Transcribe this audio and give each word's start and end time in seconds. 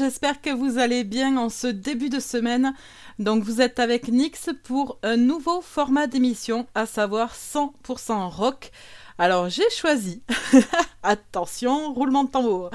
j'espère 0.00 0.40
que 0.40 0.48
vous 0.48 0.78
allez 0.78 1.04
bien 1.04 1.36
en 1.36 1.50
ce 1.50 1.66
début 1.66 2.08
de 2.08 2.20
semaine. 2.20 2.72
Donc 3.18 3.44
vous 3.44 3.60
êtes 3.60 3.78
avec 3.78 4.08
Nix 4.08 4.48
pour 4.64 4.98
un 5.02 5.18
nouveau 5.18 5.60
format 5.60 6.06
d'émission, 6.06 6.66
à 6.74 6.86
savoir 6.86 7.34
100% 7.34 8.30
rock. 8.30 8.70
Alors 9.18 9.50
j'ai 9.50 9.68
choisi, 9.68 10.22
attention, 11.02 11.92
roulement 11.92 12.24
de 12.24 12.30
tambour. 12.30 12.70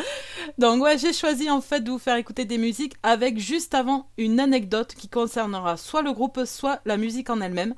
Donc 0.59 0.83
ouais, 0.83 0.99
j'ai 0.99 1.13
choisi 1.13 1.49
en 1.49 1.61
fait 1.61 1.81
de 1.81 1.89
vous 1.89 1.97
faire 1.97 2.17
écouter 2.17 2.45
des 2.45 2.59
musiques 2.59 2.93
avec 3.01 3.39
juste 3.39 3.73
avant 3.73 4.07
une 4.19 4.39
anecdote 4.39 4.93
qui 4.93 5.09
concernera 5.09 5.77
soit 5.77 6.03
le 6.03 6.13
groupe, 6.13 6.41
soit 6.45 6.79
la 6.85 6.95
musique 6.95 7.31
en 7.31 7.41
elle-même. 7.41 7.73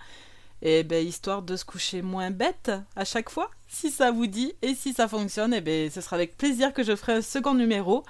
Et 0.62 0.84
ben 0.84 1.08
histoire 1.08 1.42
de 1.42 1.56
se 1.56 1.64
coucher 1.64 2.02
moins 2.02 2.32
bête 2.32 2.72
à 2.98 3.06
chaque 3.06 3.30
fois, 3.30 3.50
si 3.70 3.92
ça 3.92 4.12
vous 4.12 4.28
dit 4.28 4.52
et 4.62 4.76
si 4.76 4.92
ça 4.92 5.08
fonctionne, 5.08 5.54
et 5.54 5.62
ben 5.62 5.90
ce 5.90 6.02
sera 6.02 6.18
avec 6.18 6.36
plaisir 6.36 6.74
que 6.74 6.84
je 6.84 6.98
ferai 6.98 7.14
un 7.14 7.22
second 7.22 7.54
numéro. 7.54 8.04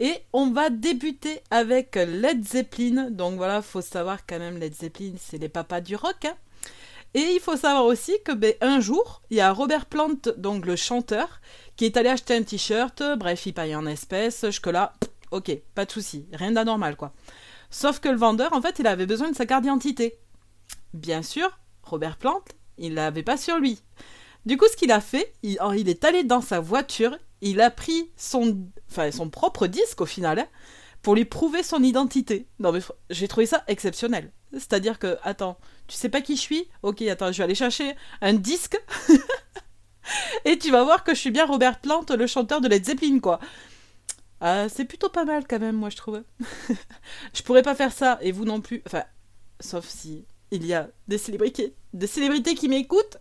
Et 0.00 0.14
on 0.32 0.50
va 0.50 0.70
débuter 0.70 1.40
avec 1.50 1.96
Led 1.96 2.46
Zeppelin. 2.46 3.10
Donc 3.10 3.36
voilà, 3.36 3.62
faut 3.62 3.80
savoir 3.80 4.26
quand 4.26 4.38
même 4.38 4.58
Led 4.58 4.74
Zeppelin, 4.74 5.14
c'est 5.18 5.38
les 5.38 5.48
papas 5.48 5.80
du 5.80 5.96
rock. 5.96 6.24
Hein. 6.24 6.34
Et 7.14 7.34
il 7.34 7.40
faut 7.40 7.56
savoir 7.56 7.84
aussi 7.84 8.12
que 8.24 8.32
ben, 8.32 8.54
un 8.60 8.80
jour, 8.80 9.22
il 9.30 9.36
y 9.36 9.40
a 9.40 9.52
Robert 9.52 9.86
Plant, 9.86 10.16
donc 10.36 10.66
le 10.66 10.74
chanteur, 10.74 11.40
qui 11.76 11.84
est 11.84 11.96
allé 11.96 12.08
acheter 12.08 12.34
un 12.34 12.42
t-shirt. 12.42 13.02
Bref, 13.16 13.46
il 13.46 13.54
paye 13.54 13.76
en 13.76 13.86
espèces. 13.86 14.44
Jusque 14.46 14.66
là, 14.66 14.94
ok, 15.30 15.56
pas 15.74 15.84
de 15.84 15.92
souci, 15.92 16.26
rien 16.32 16.52
d'anormal 16.52 16.96
quoi. 16.96 17.12
Sauf 17.70 18.00
que 18.00 18.08
le 18.08 18.16
vendeur, 18.16 18.52
en 18.52 18.62
fait, 18.62 18.78
il 18.78 18.86
avait 18.86 19.06
besoin 19.06 19.30
de 19.30 19.36
sa 19.36 19.46
carte 19.46 19.62
d'identité. 19.62 20.18
Bien 20.92 21.22
sûr, 21.22 21.58
Robert 21.82 22.16
Plant, 22.16 22.42
il 22.78 22.94
l'avait 22.94 23.24
pas 23.24 23.36
sur 23.36 23.58
lui. 23.58 23.80
Du 24.46 24.56
coup, 24.56 24.66
ce 24.70 24.76
qu'il 24.76 24.92
a 24.92 25.00
fait, 25.00 25.32
il, 25.42 25.58
est 25.88 26.04
allé 26.04 26.22
dans 26.22 26.40
sa 26.40 26.60
voiture, 26.60 27.16
il 27.44 27.60
a 27.60 27.70
pris 27.70 28.10
son, 28.16 28.66
enfin, 28.90 29.10
son 29.12 29.30
propre 29.30 29.66
disque 29.66 30.00
au 30.00 30.06
final, 30.06 30.38
hein, 30.40 30.48
pour 31.02 31.14
lui 31.14 31.24
prouver 31.24 31.62
son 31.62 31.82
identité. 31.82 32.48
Non 32.58 32.72
mais 32.72 32.80
j'ai 33.10 33.28
trouvé 33.28 33.46
ça 33.46 33.62
exceptionnel. 33.68 34.32
C'est-à-dire 34.52 34.98
que, 34.98 35.18
attends, 35.22 35.58
tu 35.86 35.96
sais 35.96 36.08
pas 36.08 36.20
qui 36.20 36.36
je 36.36 36.40
suis? 36.40 36.68
Ok, 36.82 37.02
attends, 37.02 37.32
je 37.32 37.38
vais 37.38 37.44
aller 37.44 37.54
chercher 37.54 37.94
un 38.20 38.32
disque. 38.32 38.80
et 40.44 40.58
tu 40.58 40.70
vas 40.70 40.84
voir 40.84 41.04
que 41.04 41.14
je 41.14 41.20
suis 41.20 41.30
bien 41.30 41.46
Robert 41.46 41.80
Plant, 41.80 42.04
le 42.16 42.26
chanteur 42.26 42.60
de 42.60 42.68
Led 42.68 42.84
Zeppelin, 42.84 43.18
quoi. 43.18 43.40
Ah, 44.40 44.68
c'est 44.68 44.84
plutôt 44.84 45.08
pas 45.08 45.24
mal 45.24 45.46
quand 45.48 45.58
même, 45.58 45.76
moi 45.76 45.90
je 45.90 45.96
trouve. 45.96 46.22
je 47.34 47.42
pourrais 47.42 47.62
pas 47.62 47.74
faire 47.74 47.92
ça, 47.92 48.18
et 48.20 48.32
vous 48.32 48.44
non 48.44 48.60
plus. 48.60 48.82
Enfin, 48.86 49.04
sauf 49.60 49.86
si 49.86 50.24
il 50.54 50.66
y 50.66 50.74
a 50.74 50.88
des 51.08 51.18
célébrités, 51.18 51.74
des 51.92 52.06
célébrités 52.06 52.54
qui 52.54 52.68
m'écoutent. 52.68 53.18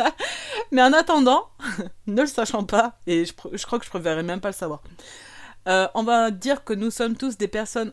Mais 0.72 0.82
en 0.82 0.92
attendant, 0.92 1.48
ne 2.06 2.20
le 2.20 2.26
sachant 2.26 2.64
pas, 2.64 2.98
et 3.06 3.24
je, 3.24 3.32
crois 3.32 3.78
que 3.78 3.84
je 3.84 3.90
préférerais 3.90 4.22
même 4.22 4.40
pas 4.40 4.50
le 4.50 4.54
savoir, 4.54 4.82
euh, 5.68 5.88
on 5.94 6.02
va 6.02 6.30
dire 6.30 6.64
que 6.64 6.72
nous 6.72 6.90
sommes 6.90 7.16
tous 7.16 7.38
des 7.38 7.48
personnes 7.48 7.92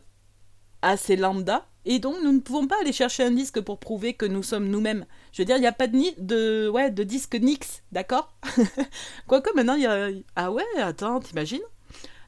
assez 0.81 1.15
lambda, 1.15 1.65
et 1.85 1.99
donc 1.99 2.17
nous 2.21 2.33
ne 2.33 2.39
pouvons 2.39 2.67
pas 2.67 2.75
aller 2.81 2.91
chercher 2.91 3.23
un 3.23 3.31
disque 3.31 3.61
pour 3.61 3.79
prouver 3.79 4.13
que 4.13 4.25
nous 4.25 4.43
sommes 4.43 4.67
nous-mêmes. 4.67 5.05
Je 5.31 5.41
veux 5.41 5.45
dire, 5.45 5.55
il 5.55 5.61
n'y 5.61 5.67
a 5.67 5.71
pas 5.71 5.87
de, 5.87 5.95
ni 5.95 6.13
de, 6.17 6.69
ouais, 6.69 6.91
de 6.91 7.03
disque 7.03 7.35
Nix, 7.35 7.83
d'accord? 7.93 8.35
Quoique 9.27 9.53
maintenant, 9.55 9.75
il 9.75 9.83
y 9.83 9.87
a... 9.87 10.09
Ah 10.35 10.51
ouais, 10.51 10.65
attends, 10.77 11.21
t'imagines? 11.21 11.61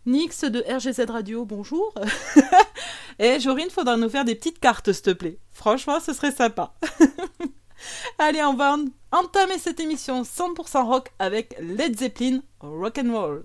Nix 0.06 0.46
de 0.46 0.64
RGZ 0.68 1.12
Radio, 1.12 1.46
bonjour. 1.46 1.94
Et 3.20 3.40
Jorine, 3.42 3.70
faudra 3.70 3.98
nous 3.98 4.10
faire 4.10 4.24
des 4.24 4.36
petites 4.36 4.60
cartes, 4.60 4.94
s'il 4.94 5.04
te 5.04 5.10
plaît. 5.12 5.40
Franchement, 5.52 6.00
ce 6.00 6.14
serait 6.14 6.32
sympa. 6.32 6.74
Allez, 8.18 8.42
on 8.44 8.54
va 8.54 8.78
entamer 9.12 9.58
cette 9.58 9.82
émission 9.82 10.24
100% 10.24 10.86
rock 10.86 11.10
avec 11.20 11.56
Led 11.60 12.00
Zeppelin 12.00 12.40
Rock 12.62 12.98
and 12.98 13.12
Roll. 13.12 13.44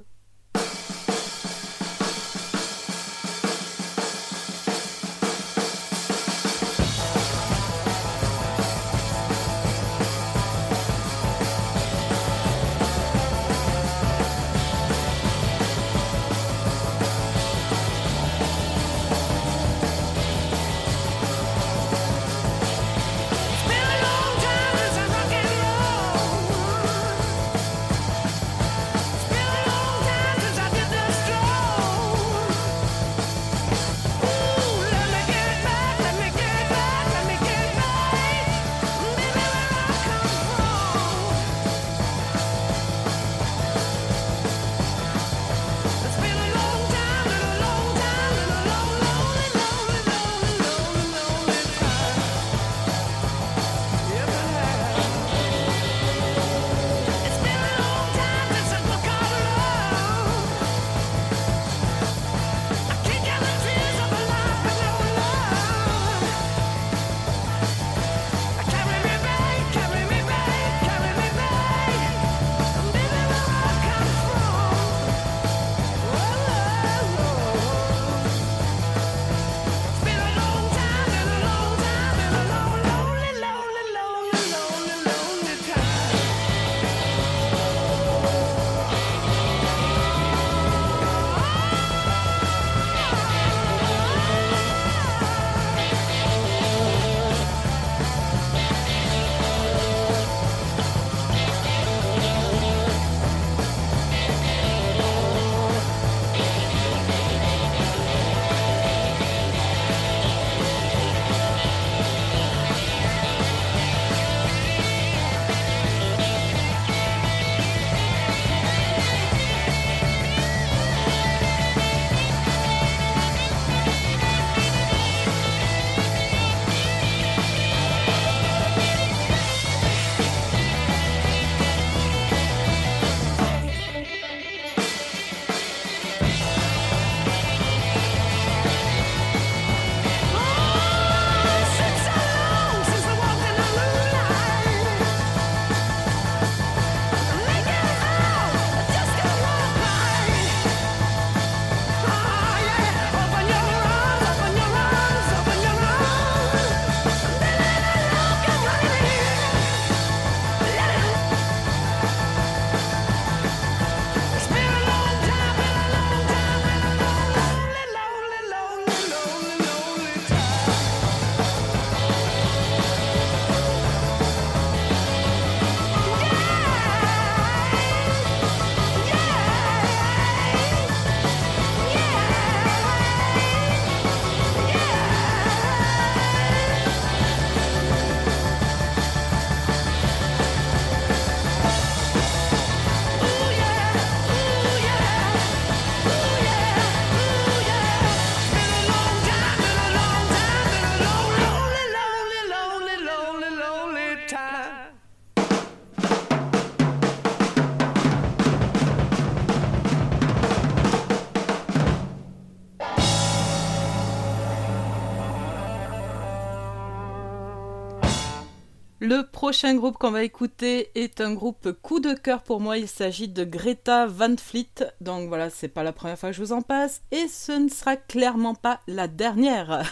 Prochain 219.44 219.74
groupe 219.74 219.98
qu'on 219.98 220.10
va 220.10 220.22
écouter 220.22 220.90
est 220.94 221.20
un 221.20 221.34
groupe 221.34 221.72
coup 221.82 222.00
de 222.00 222.14
cœur 222.14 222.42
pour 222.42 222.62
moi. 222.62 222.78
Il 222.78 222.88
s'agit 222.88 223.28
de 223.28 223.44
Greta 223.44 224.06
Van 224.06 224.34
Fleet. 224.38 224.86
Donc 225.02 225.28
voilà, 225.28 225.50
c'est 225.50 225.68
pas 225.68 225.82
la 225.82 225.92
première 225.92 226.18
fois 226.18 226.30
que 226.30 226.36
je 226.36 226.40
vous 226.40 226.52
en 226.54 226.62
passe 226.62 227.02
et 227.10 227.28
ce 227.28 227.52
ne 227.52 227.68
sera 227.68 227.96
clairement 227.96 228.54
pas 228.54 228.80
la 228.86 229.06
dernière. 229.06 229.82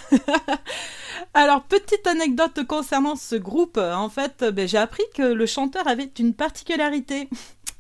Alors, 1.35 1.65
petite 1.65 2.07
anecdote 2.07 2.65
concernant 2.67 3.15
ce 3.15 3.37
groupe. 3.37 3.77
En 3.77 4.09
fait, 4.09 4.43
ben, 4.43 4.67
j'ai 4.67 4.79
appris 4.79 5.05
que 5.15 5.21
le 5.23 5.45
chanteur 5.45 5.87
avait 5.87 6.11
une 6.19 6.33
particularité 6.33 7.29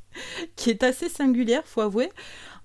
qui 0.56 0.68
est 0.68 0.82
assez 0.82 1.08
singulière, 1.08 1.62
faut 1.64 1.80
avouer. 1.80 2.10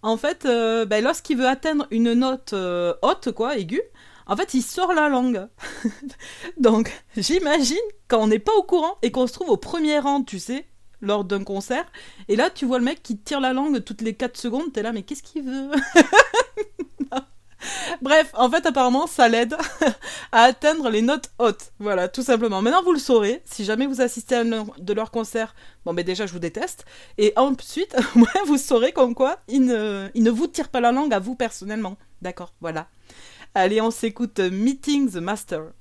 En 0.02 0.18
fait, 0.18 0.46
euh, 0.46 0.84
ben, 0.84 1.02
lorsqu'il 1.02 1.38
veut 1.38 1.48
atteindre 1.48 1.88
une 1.92 2.12
note 2.12 2.52
euh, 2.52 2.94
haute, 3.04 3.32
quoi, 3.32 3.56
aiguë, 3.56 3.84
en 4.28 4.36
fait, 4.36 4.54
il 4.54 4.62
sort 4.62 4.94
la 4.94 5.10
langue. 5.10 5.48
Donc, 6.58 6.92
j'imagine 7.16 7.78
quand 8.08 8.20
on 8.20 8.28
n'est 8.28 8.40
pas 8.40 8.56
au 8.56 8.64
courant 8.64 8.98
et 9.02 9.12
qu'on 9.12 9.28
se 9.28 9.34
trouve 9.34 9.50
au 9.50 9.58
premier 9.58 10.00
rang, 10.00 10.24
tu 10.24 10.40
sais, 10.40 10.66
lors 11.02 11.24
d'un 11.24 11.44
concert, 11.44 11.86
et 12.28 12.36
là, 12.36 12.50
tu 12.50 12.66
vois 12.66 12.80
le 12.80 12.86
mec 12.86 13.04
qui 13.04 13.18
tire 13.18 13.40
la 13.40 13.54
langue 13.54 13.84
toutes 13.84 14.02
les 14.02 14.14
4 14.14 14.38
secondes, 14.38 14.74
t'es 14.74 14.82
là, 14.82 14.92
mais 14.92 15.04
qu'est-ce 15.04 15.24
qu'il 15.24 15.44
veut? 15.44 15.72
Bref, 18.02 18.32
en 18.34 18.50
fait, 18.50 18.66
apparemment, 18.66 19.08
ça 19.08 19.28
l'aide 19.28 19.56
à 20.32 20.44
atteindre 20.44 20.90
les 20.90 21.02
notes 21.02 21.32
hautes. 21.40 21.72
Voilà, 21.80 22.08
tout 22.08 22.22
simplement. 22.22 22.62
Maintenant, 22.62 22.84
vous 22.84 22.94
le 22.94 23.00
saurez. 23.00 23.42
Si 23.46 23.66
jamais 23.66 23.88
vous 23.88 24.02
assistez 24.02 24.36
à 24.36 24.42
un 24.42 24.66
de 24.78 24.94
leurs 24.94 25.12
concerts, 25.12 25.56
bon, 25.86 25.94
ben 25.94 26.06
déjà, 26.06 26.26
je 26.26 26.34
vous 26.34 26.40
déteste. 26.40 26.86
Et 27.18 27.34
ensuite, 27.36 27.96
vous 28.46 28.58
saurez 28.58 28.92
comme 28.92 29.16
quoi 29.16 29.40
il 29.48 29.66
ne, 29.66 30.30
vous 30.30 30.48
tire 30.48 30.70
pas 30.70 30.82
la 30.82 30.92
langue 30.92 31.14
à 31.14 31.20
vous 31.20 31.36
personnellement. 31.36 31.98
D'accord, 32.22 32.54
voilà. 32.62 32.88
Allez, 33.60 33.82
on 33.82 33.90
s'écoute 33.90 34.40
Meeting 34.40 35.10
the 35.10 35.16
Master. 35.16 35.74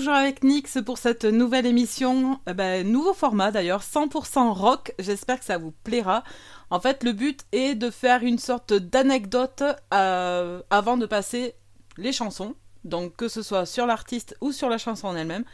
Toujours 0.00 0.14
avec 0.14 0.42
Nix 0.44 0.78
pour 0.86 0.96
cette 0.96 1.26
nouvelle 1.26 1.66
émission, 1.66 2.40
euh, 2.48 2.54
ben, 2.54 2.90
nouveau 2.90 3.12
format 3.12 3.50
d'ailleurs, 3.50 3.82
100% 3.82 4.50
rock. 4.50 4.94
J'espère 4.98 5.38
que 5.38 5.44
ça 5.44 5.58
vous 5.58 5.72
plaira. 5.84 6.24
En 6.70 6.80
fait, 6.80 7.04
le 7.04 7.12
but 7.12 7.44
est 7.52 7.74
de 7.74 7.90
faire 7.90 8.22
une 8.22 8.38
sorte 8.38 8.72
d'anecdote 8.72 9.62
euh, 9.92 10.62
avant 10.70 10.96
de 10.96 11.04
passer 11.04 11.54
les 11.98 12.12
chansons. 12.12 12.54
Donc 12.84 13.14
que 13.16 13.28
ce 13.28 13.42
soit 13.42 13.66
sur 13.66 13.84
l'artiste 13.84 14.38
ou 14.40 14.52
sur 14.52 14.70
la 14.70 14.78
chanson 14.78 15.08
en 15.08 15.16
elle-même. 15.16 15.44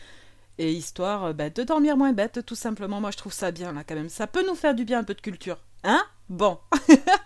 Et 0.59 0.73
histoire 0.73 1.25
euh, 1.25 1.33
ben, 1.33 1.51
de 1.53 1.65
dormir 1.65 1.97
moins 1.97 2.13
bête, 2.13 2.47
tout 2.47 2.55
simplement. 2.55 3.01
Moi, 3.01 3.11
je 3.11 3.17
trouve 3.17 3.33
ça 3.33 3.51
bien 3.51 3.73
là 3.73 3.83
quand 3.83 3.97
même. 3.97 4.09
Ça 4.09 4.29
peut 4.29 4.47
nous 4.47 4.55
faire 4.55 4.77
du 4.77 4.85
bien 4.85 5.01
un 5.01 5.05
peu 5.05 5.15
de 5.15 5.21
culture. 5.21 5.59
Hein? 5.83 6.05
Bon. 6.29 6.61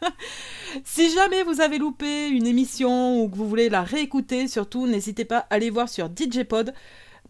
si 0.85 1.11
jamais 1.11 1.43
vous 1.43 1.61
avez 1.61 1.77
loupé 1.77 2.29
une 2.29 2.47
émission 2.47 3.23
ou 3.23 3.29
que 3.29 3.37
vous 3.37 3.49
voulez 3.49 3.69
la 3.69 3.83
réécouter, 3.83 4.49
surtout 4.49 4.87
n'hésitez 4.87 5.27
pas 5.27 5.41
à 5.41 5.55
aller 5.55 5.69
voir 5.69 5.91
sur 5.91 6.07
DJ 6.07 6.45
Pod. 6.45 6.73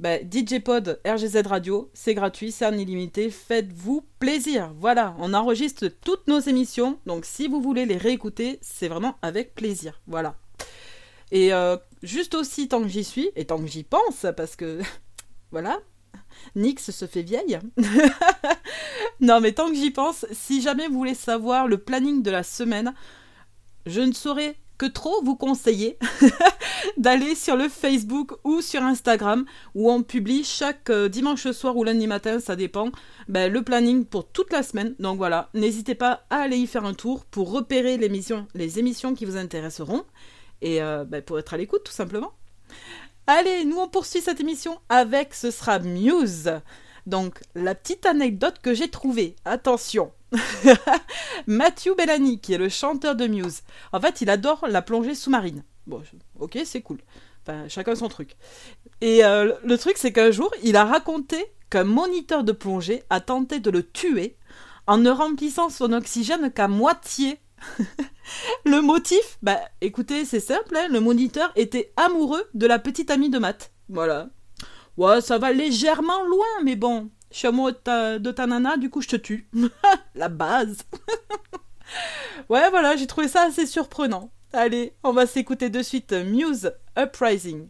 Bah, 0.00 0.16
DJ 0.16 0.60
Pod 0.64 0.98
RGZ 1.06 1.46
Radio, 1.46 1.90
c'est 1.92 2.14
gratuit, 2.14 2.52
c'est 2.52 2.64
en 2.64 2.72
illimité, 2.72 3.28
faites-vous 3.28 4.02
plaisir. 4.18 4.72
Voilà, 4.78 5.14
on 5.18 5.34
enregistre 5.34 5.88
toutes 5.88 6.26
nos 6.26 6.40
émissions, 6.40 6.98
donc 7.04 7.26
si 7.26 7.48
vous 7.48 7.60
voulez 7.60 7.84
les 7.84 7.98
réécouter, 7.98 8.58
c'est 8.62 8.88
vraiment 8.88 9.16
avec 9.20 9.54
plaisir. 9.54 10.00
Voilà. 10.06 10.36
Et 11.32 11.52
euh, 11.52 11.76
juste 12.02 12.34
aussi, 12.34 12.66
tant 12.66 12.80
que 12.80 12.88
j'y 12.88 13.04
suis, 13.04 13.28
et 13.36 13.44
tant 13.44 13.58
que 13.58 13.66
j'y 13.66 13.84
pense, 13.84 14.24
parce 14.38 14.56
que 14.56 14.80
voilà, 15.52 15.78
Nix 16.56 16.90
se 16.90 17.06
fait 17.06 17.20
vieille. 17.20 17.58
non, 19.20 19.42
mais 19.42 19.52
tant 19.52 19.68
que 19.68 19.76
j'y 19.76 19.90
pense, 19.90 20.24
si 20.32 20.62
jamais 20.62 20.88
vous 20.88 20.96
voulez 20.96 21.14
savoir 21.14 21.68
le 21.68 21.76
planning 21.76 22.22
de 22.22 22.30
la 22.30 22.42
semaine, 22.42 22.94
je 23.84 24.00
ne 24.00 24.12
saurais 24.12 24.56
trop 24.86 25.22
vous 25.22 25.36
conseiller 25.36 25.98
d'aller 26.96 27.34
sur 27.34 27.56
le 27.56 27.68
Facebook 27.68 28.32
ou 28.44 28.60
sur 28.60 28.82
Instagram 28.82 29.44
où 29.74 29.90
on 29.90 30.02
publie 30.02 30.44
chaque 30.44 30.90
euh, 30.90 31.08
dimanche 31.08 31.50
soir 31.52 31.76
ou 31.76 31.84
lundi 31.84 32.06
matin, 32.06 32.40
ça 32.40 32.56
dépend, 32.56 32.90
ben, 33.28 33.52
le 33.52 33.62
planning 33.62 34.04
pour 34.04 34.26
toute 34.26 34.52
la 34.52 34.62
semaine. 34.62 34.94
Donc 34.98 35.18
voilà, 35.18 35.50
n'hésitez 35.54 35.94
pas 35.94 36.24
à 36.30 36.38
aller 36.38 36.56
y 36.56 36.66
faire 36.66 36.84
un 36.84 36.94
tour 36.94 37.24
pour 37.24 37.50
repérer 37.50 37.96
les 37.96 38.06
émissions, 38.06 38.46
les 38.54 38.78
émissions 38.78 39.14
qui 39.14 39.24
vous 39.24 39.36
intéresseront 39.36 40.04
et 40.62 40.82
euh, 40.82 41.04
ben, 41.04 41.22
pour 41.22 41.38
être 41.38 41.54
à 41.54 41.56
l'écoute 41.56 41.84
tout 41.84 41.92
simplement. 41.92 42.32
Allez, 43.26 43.64
nous 43.64 43.78
on 43.78 43.88
poursuit 43.88 44.20
cette 44.20 44.40
émission 44.40 44.80
avec 44.88 45.34
ce 45.34 45.50
sera 45.50 45.78
Muse. 45.78 46.50
Donc 47.06 47.40
la 47.54 47.74
petite 47.74 48.06
anecdote 48.06 48.56
que 48.62 48.74
j'ai 48.74 48.88
trouvée, 48.88 49.36
attention. 49.44 50.12
Matthew 51.46 51.96
Bellany, 51.96 52.40
qui 52.40 52.52
est 52.52 52.58
le 52.58 52.68
chanteur 52.68 53.16
de 53.16 53.26
Muse, 53.26 53.62
en 53.92 54.00
fait 54.00 54.20
il 54.20 54.30
adore 54.30 54.66
la 54.68 54.82
plongée 54.82 55.14
sous-marine. 55.14 55.64
Bon, 55.86 56.02
ok, 56.38 56.58
c'est 56.64 56.82
cool. 56.82 56.98
Enfin, 57.42 57.68
chacun 57.68 57.94
son 57.94 58.08
truc. 58.08 58.36
Et 59.00 59.24
euh, 59.24 59.54
le 59.64 59.78
truc, 59.78 59.96
c'est 59.96 60.12
qu'un 60.12 60.30
jour, 60.30 60.52
il 60.62 60.76
a 60.76 60.84
raconté 60.84 61.44
qu'un 61.70 61.84
moniteur 61.84 62.44
de 62.44 62.52
plongée 62.52 63.02
a 63.10 63.20
tenté 63.20 63.60
de 63.60 63.70
le 63.70 63.82
tuer 63.82 64.36
en 64.86 64.98
ne 64.98 65.10
remplissant 65.10 65.70
son 65.70 65.92
oxygène 65.92 66.52
qu'à 66.52 66.68
moitié 66.68 67.38
le 68.64 68.80
motif, 68.80 69.38
bah 69.42 69.60
écoutez, 69.80 70.24
c'est 70.24 70.40
simple, 70.40 70.76
hein, 70.76 70.88
le 70.90 71.00
moniteur 71.00 71.52
était 71.56 71.92
amoureux 71.96 72.48
de 72.54 72.66
la 72.66 72.78
petite 72.78 73.10
amie 73.10 73.28
de 73.28 73.38
Matt. 73.38 73.72
Voilà. 73.88 74.30
Ouais, 74.96 75.20
ça 75.20 75.38
va 75.38 75.52
légèrement 75.52 76.24
loin, 76.24 76.46
mais 76.64 76.76
bon, 76.76 77.10
je 77.30 77.38
suis 77.38 77.48
amoureux 77.48 77.72
de 77.72 77.76
ta, 77.76 78.18
de 78.18 78.30
ta 78.30 78.46
nana, 78.46 78.76
du 78.76 78.90
coup 78.90 79.00
je 79.00 79.08
te 79.08 79.16
tue. 79.16 79.48
la 80.14 80.28
base. 80.28 80.78
ouais, 82.48 82.70
voilà, 82.70 82.96
j'ai 82.96 83.06
trouvé 83.06 83.28
ça 83.28 83.42
assez 83.42 83.66
surprenant. 83.66 84.30
Allez, 84.52 84.94
on 85.04 85.12
va 85.12 85.26
s'écouter 85.26 85.70
de 85.70 85.82
suite 85.82 86.12
Muse 86.12 86.72
Uprising. 86.98 87.68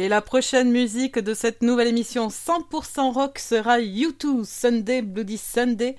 Allez, 0.00 0.08
la 0.08 0.22
prochaine 0.22 0.70
musique 0.70 1.18
de 1.18 1.34
cette 1.34 1.60
nouvelle 1.60 1.88
émission 1.88 2.28
100% 2.28 3.12
rock 3.12 3.38
sera 3.38 3.80
U2 3.80 4.44
Sunday 4.46 5.02
Bloody 5.02 5.36
Sunday. 5.36 5.94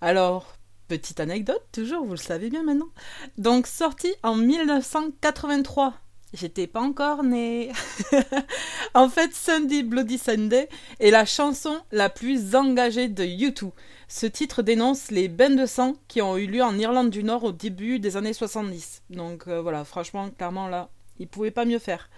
Alors, 0.00 0.54
petite 0.86 1.18
anecdote, 1.18 1.64
toujours, 1.72 2.04
vous 2.04 2.12
le 2.12 2.18
savez 2.18 2.50
bien 2.50 2.62
maintenant. 2.62 2.90
Donc, 3.38 3.66
sorti 3.66 4.14
en 4.22 4.36
1983. 4.36 5.94
J'étais 6.32 6.68
pas 6.68 6.82
encore 6.82 7.24
née. 7.24 7.72
en 8.94 9.08
fait, 9.08 9.34
Sunday 9.34 9.82
Bloody 9.82 10.18
Sunday 10.18 10.68
est 11.00 11.10
la 11.10 11.24
chanson 11.24 11.80
la 11.90 12.10
plus 12.10 12.54
engagée 12.54 13.08
de 13.08 13.24
U2. 13.24 13.72
Ce 14.06 14.26
titre 14.26 14.62
dénonce 14.62 15.10
les 15.10 15.26
bains 15.26 15.50
de 15.50 15.66
sang 15.66 15.96
qui 16.06 16.22
ont 16.22 16.36
eu 16.36 16.46
lieu 16.46 16.62
en 16.62 16.78
Irlande 16.78 17.10
du 17.10 17.24
Nord 17.24 17.42
au 17.42 17.50
début 17.50 17.98
des 17.98 18.16
années 18.16 18.34
70. 18.34 19.02
Donc 19.10 19.48
euh, 19.48 19.60
voilà, 19.60 19.84
franchement, 19.84 20.30
clairement 20.30 20.68
là, 20.68 20.90
ils 21.18 21.26
pouvaient 21.26 21.50
pas 21.50 21.64
mieux 21.64 21.80
faire. 21.80 22.08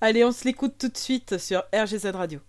Allez, 0.00 0.24
on 0.24 0.30
se 0.30 0.44
l'écoute 0.44 0.78
tout 0.78 0.88
de 0.88 0.96
suite 0.96 1.38
sur 1.38 1.64
RGZ 1.74 2.06
Radio. 2.14 2.40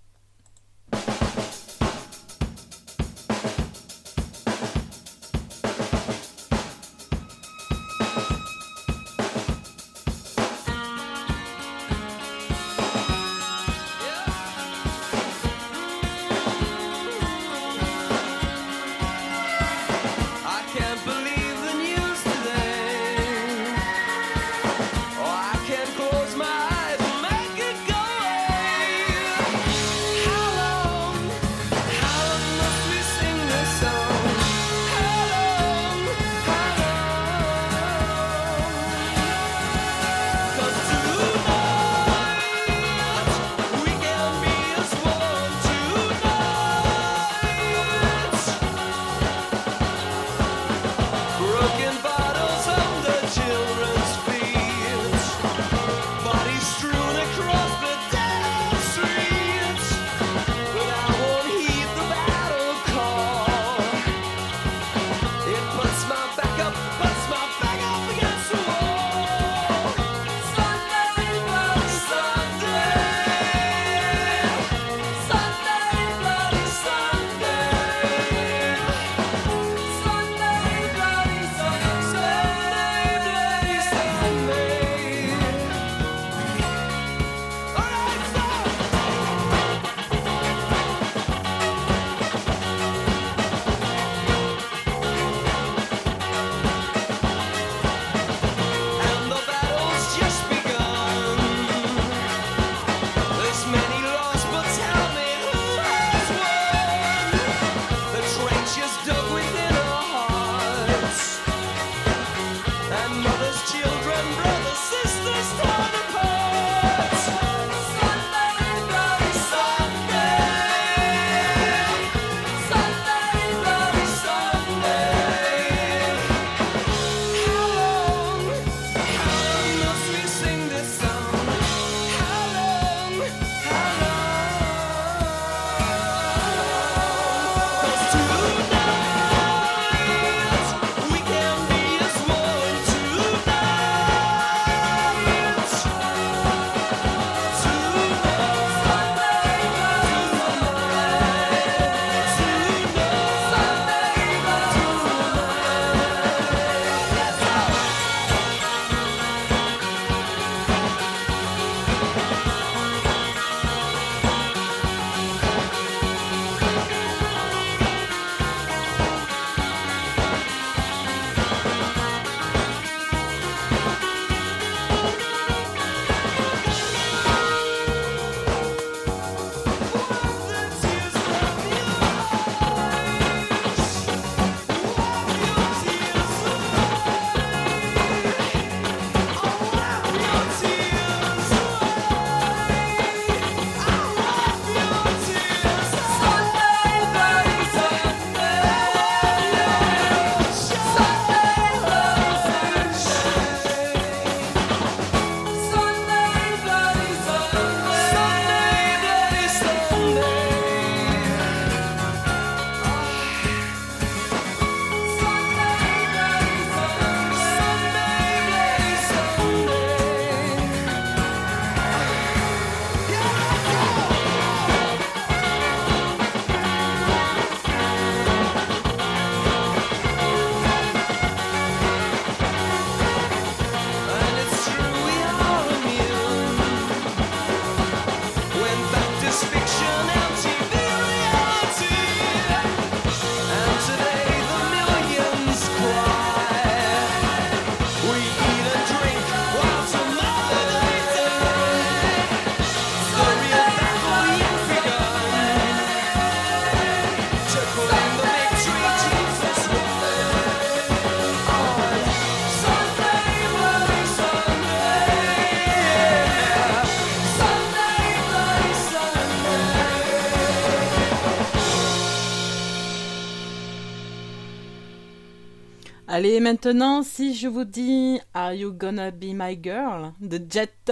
Allez, 276.20 276.42
maintenant, 276.42 277.02
si 277.02 277.34
je 277.34 277.48
vous 277.48 277.64
dis 277.64 278.20
Are 278.34 278.54
You 278.54 278.74
Gonna 278.74 279.10
Be 279.10 279.28
My 279.34 279.58
Girl? 279.64 280.12
De 280.20 280.38
Jet. 280.50 280.92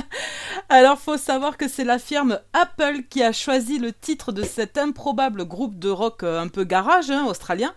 Alors, 0.70 0.98
faut 0.98 1.18
savoir 1.18 1.58
que 1.58 1.68
c'est 1.68 1.84
la 1.84 1.98
firme 1.98 2.40
Apple 2.54 3.02
qui 3.10 3.22
a 3.22 3.32
choisi 3.32 3.78
le 3.78 3.92
titre 3.92 4.32
de 4.32 4.42
cet 4.42 4.78
improbable 4.78 5.44
groupe 5.44 5.78
de 5.78 5.90
rock 5.90 6.22
euh, 6.22 6.40
un 6.40 6.48
peu 6.48 6.64
garage 6.64 7.10
hein, 7.10 7.26
australien 7.26 7.74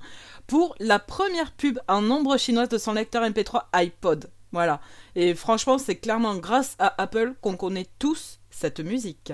pour 0.47 0.73
la 0.79 0.99
première 0.99 1.51
pub 1.51 1.79
en 1.89 2.01
nombre 2.01 2.37
chinoise 2.37 2.69
de 2.69 2.77
son 2.77 2.93
lecteur 2.93 3.29
MP3 3.29 3.63
iPod. 3.73 4.29
Voilà. 4.53 4.79
Et 5.15 5.35
franchement, 5.35 5.79
c'est 5.79 5.97
clairement 5.97 6.37
grâce 6.37 6.77
à 6.79 6.93
Apple 6.97 7.33
qu'on 7.41 7.57
connaît 7.57 7.87
tous 7.99 8.39
cette 8.51 8.79
musique. 8.79 9.33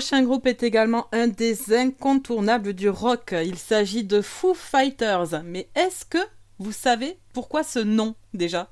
Prochain 0.00 0.22
groupe 0.22 0.46
est 0.46 0.62
également 0.62 1.08
un 1.12 1.26
des 1.28 1.74
incontournables 1.74 2.72
du 2.72 2.88
rock. 2.88 3.34
Il 3.44 3.58
s'agit 3.58 4.02
de 4.02 4.22
Foo 4.22 4.54
Fighters. 4.54 5.42
Mais 5.44 5.68
est-ce 5.74 6.06
que 6.06 6.16
vous 6.58 6.72
savez 6.72 7.18
pourquoi 7.34 7.62
ce 7.64 7.80
nom 7.80 8.14
déjà? 8.32 8.70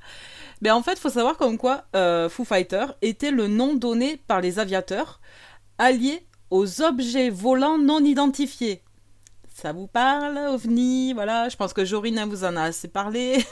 Ben 0.63 0.73
En 0.73 0.83
fait, 0.83 0.95
il 0.95 1.01
faut 1.01 1.11
savoir 1.11 1.37
comme 1.37 1.59
quoi 1.59 1.85
euh, 1.95 2.31
Foo 2.31 2.47
Fighters 2.47 2.97
était 3.03 3.31
le 3.31 3.47
nom 3.47 3.75
donné 3.75 4.17
par 4.27 4.41
les 4.41 4.59
aviateurs 4.59 5.21
alliés 5.77 6.27
aux 6.49 6.81
objets 6.81 7.29
volants 7.29 7.77
non 7.77 8.03
identifiés. 8.03 8.83
Ça 9.55 9.73
vous 9.73 9.87
parle, 9.87 10.39
OVNI? 10.39 11.13
Voilà, 11.13 11.51
je 11.51 11.57
pense 11.57 11.75
que 11.75 11.85
Jorine 11.85 12.25
vous 12.25 12.45
en 12.45 12.57
a 12.57 12.63
assez 12.63 12.89
parlé. 12.89 13.45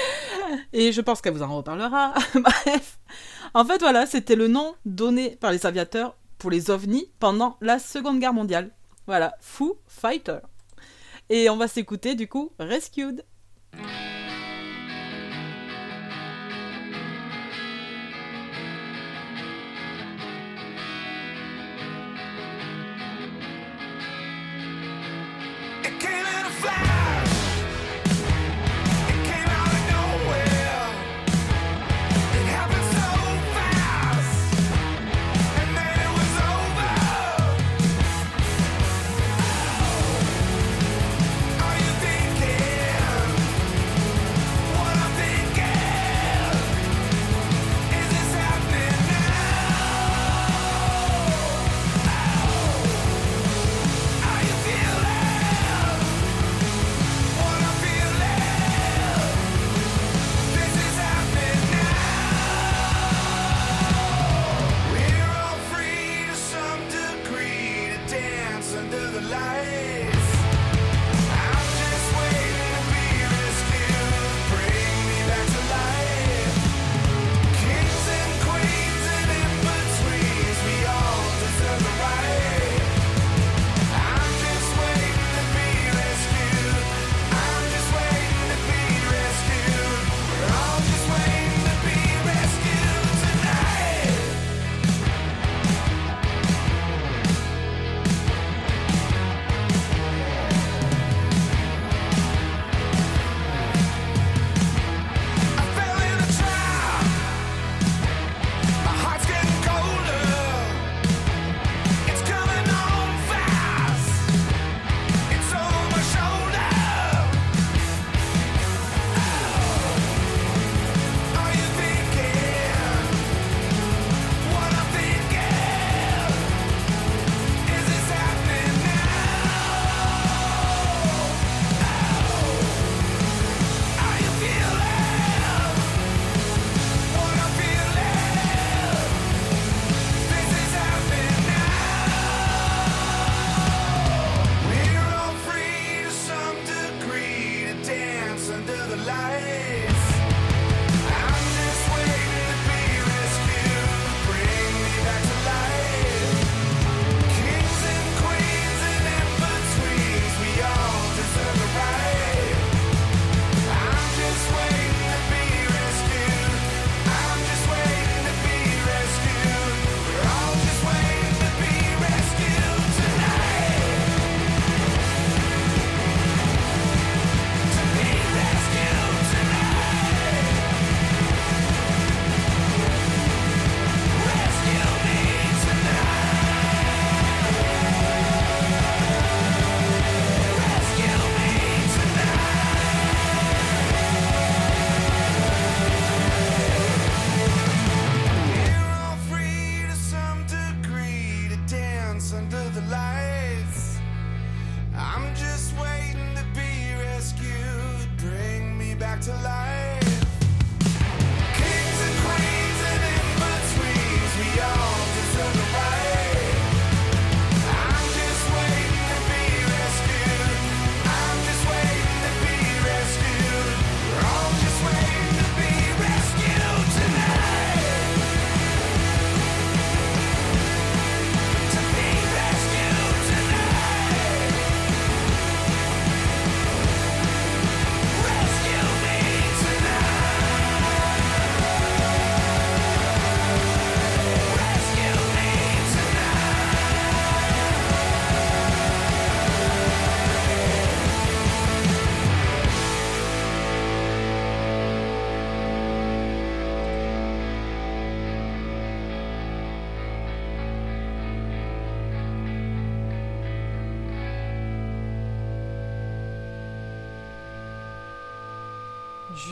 Et 0.74 0.92
je 0.92 1.00
pense 1.00 1.22
qu'elle 1.22 1.32
vous 1.32 1.42
en 1.42 1.56
reparlera. 1.56 2.12
Bref. 2.34 2.98
En 3.54 3.64
fait, 3.64 3.78
voilà, 3.80 4.04
c'était 4.04 4.36
le 4.36 4.48
nom 4.48 4.74
donné 4.84 5.36
par 5.40 5.50
les 5.50 5.64
aviateurs 5.64 6.14
pour 6.40 6.50
les 6.50 6.70
ovnis 6.70 7.12
pendant 7.20 7.56
la 7.60 7.78
Seconde 7.78 8.18
Guerre 8.18 8.32
mondiale. 8.32 8.72
Voilà, 9.06 9.36
Foo 9.40 9.78
Fighter. 9.86 10.38
Et 11.28 11.48
on 11.48 11.56
va 11.56 11.68
s'écouter 11.68 12.16
du 12.16 12.26
coup 12.26 12.50
Rescued. 12.58 13.24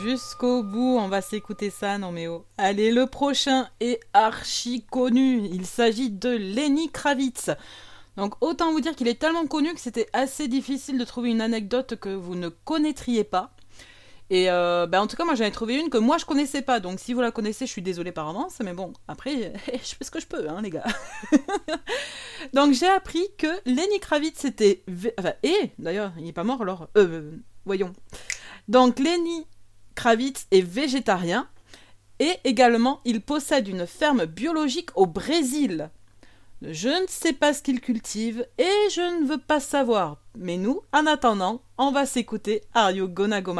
Jusqu'au 0.03 0.63
bout, 0.63 0.97
on 0.97 1.09
va 1.09 1.21
s'écouter 1.21 1.69
ça, 1.69 1.97
non 1.97 2.11
mais 2.11 2.27
oh. 2.27 2.45
Allez, 2.57 2.91
le 2.91 3.05
prochain 3.05 3.67
est 3.79 3.99
archi 4.13 4.85
connu. 4.89 5.41
Il 5.51 5.65
s'agit 5.65 6.09
de 6.09 6.29
Lenny 6.29 6.89
Kravitz. 6.89 7.49
Donc 8.15 8.35
autant 8.41 8.71
vous 8.71 8.79
dire 8.79 8.95
qu'il 8.95 9.07
est 9.07 9.19
tellement 9.19 9.45
connu 9.45 9.73
que 9.73 9.79
c'était 9.79 10.07
assez 10.13 10.47
difficile 10.47 10.97
de 10.97 11.03
trouver 11.03 11.31
une 11.31 11.41
anecdote 11.41 11.95
que 11.95 12.09
vous 12.09 12.35
ne 12.35 12.49
connaîtriez 12.49 13.23
pas. 13.23 13.51
Et 14.29 14.49
euh, 14.49 14.87
ben, 14.87 15.01
en 15.01 15.07
tout 15.07 15.17
cas, 15.17 15.25
moi 15.25 15.35
j'en 15.35 15.45
ai 15.45 15.51
trouvé 15.51 15.75
une 15.75 15.89
que 15.89 15.97
moi 15.97 16.17
je 16.17 16.25
connaissais 16.25 16.61
pas. 16.61 16.79
Donc 16.79 16.99
si 16.99 17.13
vous 17.13 17.21
la 17.21 17.31
connaissez, 17.31 17.65
je 17.65 17.71
suis 17.71 17.81
désolée 17.81 18.11
par 18.11 18.29
avance. 18.29 18.59
Mais 18.63 18.73
bon, 18.73 18.93
après, 19.07 19.53
je 19.73 19.95
fais 19.95 20.03
ce 20.03 20.11
que 20.11 20.19
je 20.19 20.27
peux, 20.27 20.47
hein, 20.49 20.61
les 20.61 20.69
gars. 20.69 20.85
donc 22.53 22.73
j'ai 22.73 22.87
appris 22.87 23.27
que 23.37 23.47
Lenny 23.65 23.99
Kravitz 23.99 24.45
était. 24.45 24.83
Enfin, 25.17 25.33
et 25.43 25.71
d'ailleurs, 25.77 26.13
il 26.17 26.25
n'est 26.25 26.33
pas 26.33 26.43
mort 26.43 26.61
alors. 26.61 26.89
Euh, 26.95 27.31
voyons. 27.65 27.93
Donc 28.67 28.99
Lenny 28.99 29.45
Kravitz 29.99 30.47
est 30.51 30.61
végétarien. 30.61 31.49
Et 32.19 32.31
également, 32.45 33.01
il 33.03 33.19
possède 33.19 33.67
une 33.67 33.85
ferme 33.85 34.23
biologique 34.23 34.91
au 34.95 35.05
Brésil. 35.05 35.89
Je 36.61 36.87
ne 36.87 37.07
sais 37.09 37.33
pas 37.33 37.53
ce 37.53 37.61
qu'il 37.61 37.81
cultive 37.81 38.47
et 38.57 38.89
je 38.91 39.21
ne 39.21 39.27
veux 39.27 39.39
pas 39.39 39.59
savoir. 39.59 40.21
Mais 40.37 40.55
nous, 40.55 40.79
en 40.93 41.05
attendant, 41.05 41.61
on 41.77 41.91
va 41.91 42.05
s'écouter 42.05 42.61
Are 42.73 42.91
You 42.91 43.09
Gonna 43.09 43.41
Go 43.41 43.53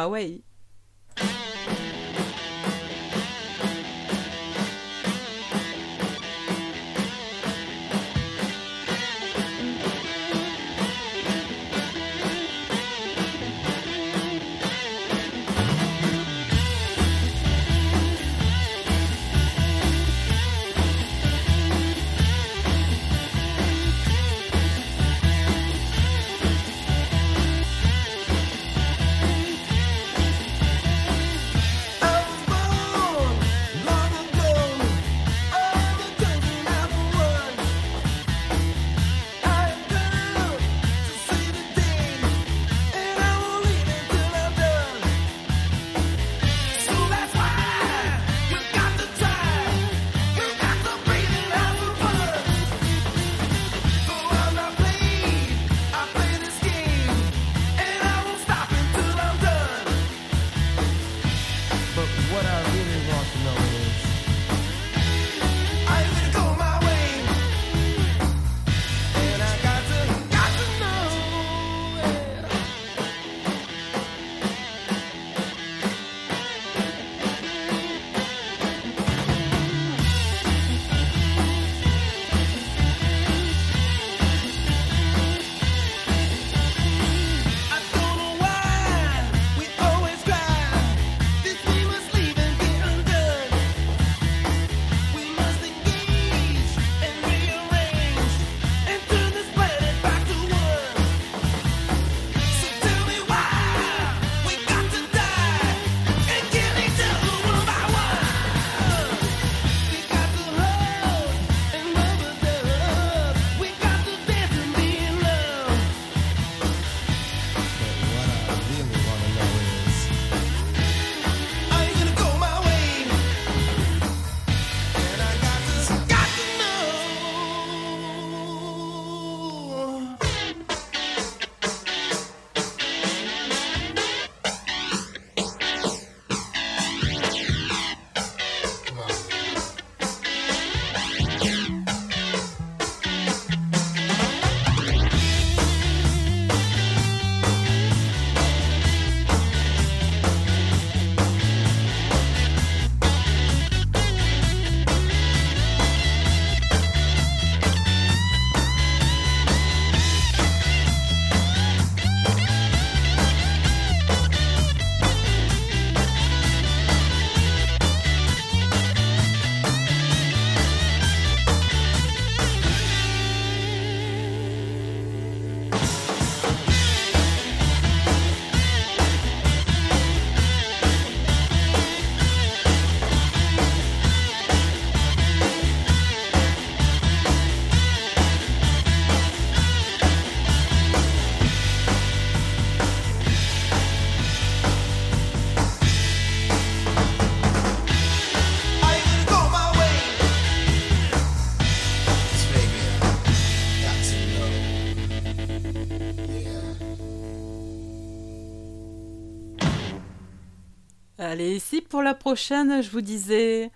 la 212.02 212.14
prochaine, 212.14 212.82
je 212.82 212.90
vous 212.90 213.02
disais. 213.02 213.72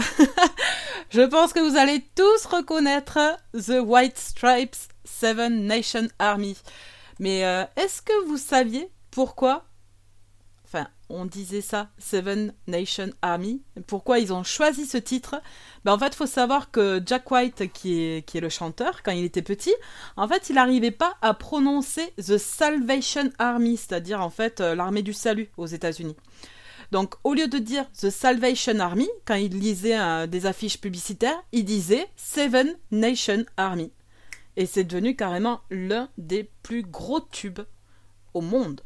Je 1.10 1.22
pense 1.22 1.52
que 1.52 1.60
vous 1.60 1.76
allez 1.76 2.04
tous 2.14 2.44
reconnaître 2.46 3.18
The 3.54 3.80
White 3.82 4.18
Stripes 4.18 4.76
Seven 5.04 5.66
Nation 5.66 6.08
Army. 6.18 6.56
Mais 7.18 7.44
euh, 7.44 7.64
est-ce 7.76 8.02
que 8.02 8.26
vous 8.26 8.36
saviez 8.36 8.90
pourquoi 9.10 9.64
Enfin, 10.72 10.86
on 11.08 11.24
disait 11.24 11.62
ça, 11.62 11.90
Seven 11.98 12.54
Nation 12.68 13.10
Army. 13.22 13.60
Pourquoi 13.88 14.20
ils 14.20 14.32
ont 14.32 14.44
choisi 14.44 14.86
ce 14.86 14.98
titre? 14.98 15.42
Ben, 15.84 15.94
En 15.94 15.98
fait, 15.98 16.10
il 16.10 16.14
faut 16.14 16.26
savoir 16.26 16.70
que 16.70 17.02
Jack 17.04 17.28
White, 17.28 17.72
qui 17.72 17.94
est, 17.94 18.34
le 18.40 18.48
chanteur, 18.48 19.02
quand 19.02 19.10
il 19.10 19.24
était 19.24 19.42
petit, 19.42 19.74
en 20.16 20.28
fait, 20.28 20.48
il 20.48 20.54
n'arrivait 20.54 20.92
pas 20.92 21.16
à 21.22 21.34
prononcer 21.34 22.12
The 22.18 22.38
Salvation 22.38 23.30
Army, 23.40 23.78
c'est-à-dire 23.78 24.20
en 24.20 24.30
fait 24.30 24.60
euh, 24.60 24.76
l'armée 24.76 25.02
du 25.02 25.12
salut 25.12 25.50
aux 25.56 25.66
États-Unis. 25.66 26.14
Donc, 26.92 27.14
au 27.24 27.34
lieu 27.34 27.48
de 27.48 27.58
dire 27.58 27.90
The 28.00 28.10
Salvation 28.10 28.78
Army, 28.78 29.08
quand 29.24 29.34
il 29.34 29.58
lisait 29.58 29.98
euh, 29.98 30.28
des 30.28 30.46
affiches 30.46 30.80
publicitaires, 30.80 31.42
il 31.50 31.64
disait 31.64 32.06
Seven 32.14 32.76
Nation 32.92 33.44
Army. 33.56 33.90
Et 34.56 34.66
c'est 34.66 34.84
devenu 34.84 35.16
carrément 35.16 35.62
l'un 35.68 36.08
des 36.16 36.48
plus 36.62 36.82
gros 36.82 37.20
tubes 37.20 37.62
au 38.34 38.40
monde. 38.40 38.82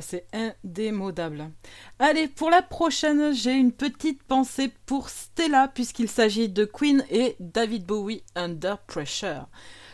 C'est 0.00 0.26
indémodable. 0.32 1.50
Allez, 1.98 2.28
pour 2.28 2.50
la 2.50 2.62
prochaine, 2.62 3.32
j'ai 3.34 3.52
une 3.52 3.72
petite 3.72 4.22
pensée 4.22 4.70
pour 4.86 5.08
Stella, 5.08 5.68
puisqu'il 5.68 6.08
s'agit 6.08 6.48
de 6.48 6.64
Queen 6.64 7.04
et 7.10 7.36
David 7.40 7.86
Bowie 7.86 8.22
Under 8.34 8.78
Pressure. 8.78 9.46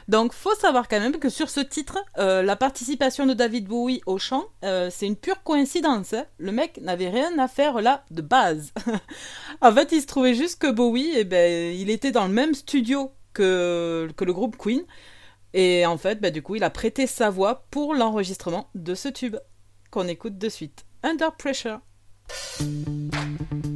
Donc, 0.08 0.32
faut 0.32 0.54
savoir 0.54 0.86
quand 0.86 1.00
même 1.00 1.18
que 1.18 1.28
sur 1.28 1.50
ce 1.50 1.60
titre, 1.60 1.98
euh, 2.18 2.42
la 2.42 2.54
participation 2.54 3.26
de 3.26 3.34
David 3.34 3.66
Bowie 3.66 4.02
au 4.06 4.18
chant, 4.18 4.44
euh, 4.64 4.88
c'est 4.90 5.06
une 5.06 5.16
pure 5.16 5.42
coïncidence. 5.42 6.12
hein. 6.12 6.26
Le 6.38 6.52
mec 6.52 6.80
n'avait 6.80 7.08
rien 7.08 7.36
à 7.38 7.48
faire 7.48 7.80
là 7.80 8.04
de 8.12 8.22
base. 8.22 8.72
en 9.60 9.72
fait, 9.72 9.90
il 9.92 10.00
se 10.00 10.06
trouvait 10.06 10.34
juste 10.34 10.60
que 10.60 10.70
Bowie, 10.70 11.10
eh 11.16 11.24
ben, 11.24 11.74
il 11.74 11.90
était 11.90 12.12
dans 12.12 12.26
le 12.28 12.32
même 12.32 12.54
studio 12.54 13.10
que, 13.32 14.08
que 14.16 14.24
le 14.24 14.32
groupe 14.32 14.56
Queen. 14.56 14.82
Et 15.54 15.86
en 15.86 15.96
fait, 15.98 16.20
bah, 16.20 16.30
du 16.30 16.42
coup, 16.42 16.54
il 16.54 16.62
a 16.64 16.70
prêté 16.70 17.06
sa 17.06 17.30
voix 17.30 17.66
pour 17.70 17.94
l'enregistrement 17.94 18.68
de 18.74 18.94
ce 18.94 19.08
tube 19.08 19.36
qu'on 19.96 20.08
écoute 20.08 20.36
de 20.36 20.50
suite. 20.50 20.84
Under 21.02 21.34
Pressure. 21.34 21.80
Pressure 22.58 23.75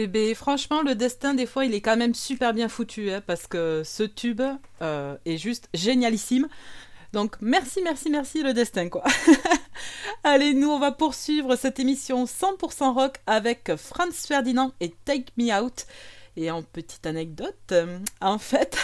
Et 0.00 0.06
ben 0.06 0.34
franchement, 0.34 0.80
le 0.80 0.94
destin, 0.94 1.34
des 1.34 1.44
fois, 1.44 1.66
il 1.66 1.74
est 1.74 1.82
quand 1.82 1.98
même 1.98 2.14
super 2.14 2.54
bien 2.54 2.70
foutu, 2.70 3.10
hein, 3.10 3.20
parce 3.26 3.46
que 3.46 3.82
ce 3.84 4.02
tube 4.02 4.40
euh, 4.80 5.14
est 5.26 5.36
juste 5.36 5.68
génialissime. 5.74 6.48
Donc, 7.12 7.36
merci, 7.42 7.80
merci, 7.84 8.08
merci, 8.08 8.42
le 8.42 8.54
destin, 8.54 8.88
quoi. 8.88 9.04
Allez, 10.24 10.54
nous, 10.54 10.70
on 10.70 10.78
va 10.78 10.90
poursuivre 10.90 11.54
cette 11.54 11.78
émission 11.80 12.24
100% 12.24 12.94
rock 12.94 13.16
avec 13.26 13.76
Franz 13.76 14.26
Ferdinand 14.26 14.72
et 14.80 14.94
Take 15.04 15.26
Me 15.36 15.52
Out. 15.60 15.84
Et 16.34 16.50
en 16.50 16.62
petite 16.62 17.04
anecdote, 17.04 17.58
euh, 17.72 17.98
en 18.22 18.38
fait, 18.38 18.78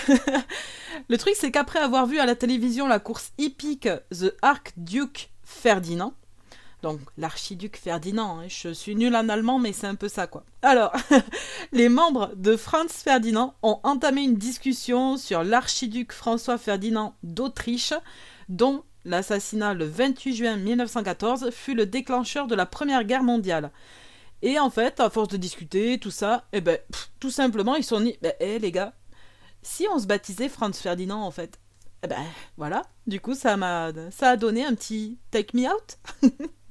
le 1.09 1.17
truc, 1.17 1.33
c'est 1.35 1.51
qu'après 1.51 1.79
avoir 1.79 2.05
vu 2.05 2.19
à 2.19 2.27
la 2.27 2.35
télévision 2.35 2.87
la 2.87 2.99
course 2.99 3.33
hippique 3.39 3.89
The 4.11 4.35
Archduke 4.43 5.31
Ferdinand, 5.45 6.13
Donc 6.83 7.01
l'archiduc 7.17 7.77
Ferdinand, 7.77 8.41
hein, 8.41 8.49
je 8.49 8.69
suis 8.69 8.95
nulle 8.95 9.17
en 9.17 9.29
allemand 9.29 9.59
mais 9.59 9.73
c'est 9.73 9.87
un 9.87 9.95
peu 9.95 10.09
ça 10.09 10.27
quoi. 10.27 10.45
Alors, 10.63 10.93
les 11.73 11.89
membres 11.89 12.33
de 12.37 12.57
Franz 12.57 12.93
Ferdinand 12.93 13.55
ont 13.63 13.81
entamé 13.83 14.23
une 14.23 14.37
discussion 14.37 15.17
sur 15.17 15.43
l'archiduc 15.43 16.13
François 16.13 16.59
Ferdinand 16.59 17.15
d'Autriche 17.23 17.95
dont 18.49 18.85
l'assassinat 19.05 19.75
le 19.75 19.87
28 19.87 20.35
juin 20.35 20.57
1914 20.57 21.51
fut 21.51 21.75
le 21.75 21.87
déclencheur 21.87 22.47
de 22.47 22.55
la 22.55 22.67
Première 22.67 23.05
Guerre 23.05 23.23
mondiale. 23.23 23.71
Et 24.43 24.59
en 24.59 24.69
fait, 24.69 25.01
à 25.01 25.09
force 25.09 25.29
de 25.29 25.37
discuter, 25.39 25.99
tout 25.99 26.11
ça, 26.11 26.45
eh 26.53 26.61
ben, 26.61 26.79
tout 27.21 27.31
simplement, 27.31 27.75
ils 27.75 27.85
sont 27.85 28.01
dit, 28.01 28.17
ben, 28.21 28.35
eh, 28.41 28.59
les 28.59 28.71
gars, 28.71 28.93
si 29.63 29.87
on 29.91 29.99
se 29.99 30.07
baptisait 30.07 30.49
Franz 30.49 30.79
Ferdinand, 30.81 31.23
en 31.23 31.31
fait, 31.31 31.59
eh 32.03 32.07
ben, 32.07 32.23
voilà. 32.57 32.83
Du 33.07 33.21
coup, 33.21 33.35
ça 33.35 33.57
m'a, 33.57 33.93
ça 34.11 34.31
a 34.31 34.37
donné 34.37 34.65
un 34.65 34.75
petit 34.75 35.19
take 35.31 35.57
me 35.57 35.67
out. 35.67 35.99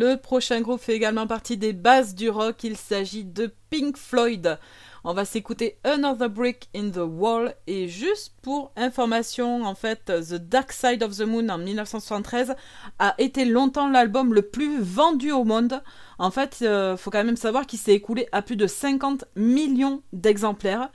Le 0.00 0.16
prochain 0.16 0.62
groupe 0.62 0.80
fait 0.80 0.96
également 0.96 1.26
partie 1.26 1.58
des 1.58 1.74
bases 1.74 2.14
du 2.14 2.30
rock. 2.30 2.64
Il 2.64 2.78
s'agit 2.78 3.22
de 3.22 3.52
Pink 3.68 3.98
Floyd. 3.98 4.58
On 5.04 5.12
va 5.12 5.26
s'écouter 5.26 5.76
Another 5.84 6.30
Brick 6.30 6.70
in 6.74 6.88
the 6.88 7.04
Wall. 7.06 7.54
Et 7.66 7.86
juste 7.86 8.32
pour 8.40 8.72
information, 8.76 9.62
en 9.62 9.74
fait, 9.74 10.06
The 10.06 10.36
Dark 10.36 10.72
Side 10.72 11.02
of 11.02 11.18
the 11.18 11.26
Moon 11.26 11.50
en 11.50 11.58
1973 11.58 12.54
a 12.98 13.14
été 13.18 13.44
longtemps 13.44 13.90
l'album 13.90 14.32
le 14.32 14.40
plus 14.40 14.80
vendu 14.80 15.32
au 15.32 15.44
monde. 15.44 15.82
En 16.18 16.30
fait, 16.30 16.60
euh, 16.62 16.96
faut 16.96 17.10
quand 17.10 17.22
même 17.22 17.36
savoir 17.36 17.66
qu'il 17.66 17.78
s'est 17.78 17.92
écoulé 17.92 18.26
à 18.32 18.40
plus 18.40 18.56
de 18.56 18.66
50 18.66 19.26
millions 19.36 20.02
d'exemplaires. 20.14 20.90